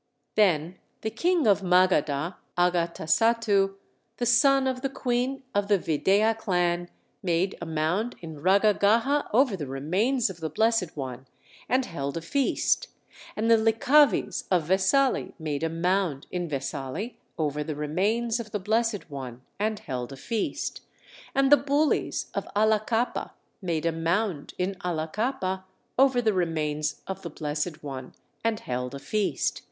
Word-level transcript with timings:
Then 0.33 0.79
the 1.01 1.11
king 1.11 1.45
of 1.45 1.61
Magadha, 1.61 2.37
Agatasattu, 2.57 3.75
the 4.17 4.25
son 4.25 4.65
of 4.65 4.81
the 4.81 4.89
queen 4.89 5.43
of 5.53 5.67
the 5.67 5.77
Videha 5.77 6.35
clan, 6.35 6.89
made 7.21 7.55
a 7.61 7.67
mound 7.67 8.15
in 8.19 8.41
Ragagaha 8.41 9.29
over 9.31 9.55
the 9.55 9.67
remains 9.67 10.27
of 10.27 10.39
the 10.39 10.49
Blessed 10.49 10.97
One, 10.97 11.27
and 11.69 11.85
held 11.85 12.17
a 12.17 12.21
feast. 12.21 12.87
And 13.35 13.47
the 13.51 13.57
Likkhavis 13.57 14.45
of 14.49 14.69
Vesali 14.69 15.33
made 15.37 15.61
a 15.61 15.69
mound 15.69 16.25
in 16.31 16.49
Vesali 16.49 17.17
over 17.37 17.63
the 17.63 17.75
remains 17.75 18.39
of 18.39 18.49
the 18.49 18.59
Blessed 18.59 19.07
One, 19.11 19.43
and 19.59 19.77
held 19.77 20.11
a 20.11 20.17
feast. 20.17 20.81
And 21.35 21.51
the 21.51 21.57
Bulis 21.57 22.31
of 22.33 22.47
Allakappa 22.55 23.33
made 23.61 23.85
a 23.85 23.91
mound 23.91 24.55
in 24.57 24.73
Allakappa 24.83 25.65
over 25.99 26.23
the 26.23 26.33
remains 26.33 27.03
of 27.05 27.21
the 27.21 27.29
Blessed 27.29 27.83
One, 27.83 28.15
and 28.43 28.61
held 28.61 28.95
a 28.95 28.99
feast. 28.99 29.59